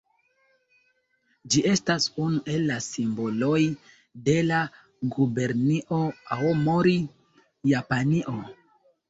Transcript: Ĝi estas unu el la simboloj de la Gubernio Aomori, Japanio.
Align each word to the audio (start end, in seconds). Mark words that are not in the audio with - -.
Ĝi 1.55 1.59
estas 1.71 2.07
unu 2.23 2.41
el 2.53 2.65
la 2.69 2.77
simboloj 2.85 3.59
de 4.29 4.35
la 4.49 4.63
Gubernio 5.19 6.01
Aomori, 6.39 6.97
Japanio. 7.75 8.37